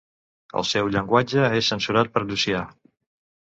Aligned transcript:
El 0.61 0.65
seu 0.69 0.89
llenguatge 0.95 1.45
és 1.59 1.71
censurat 1.73 2.11
per 2.17 2.25
Llucià. 2.27 2.65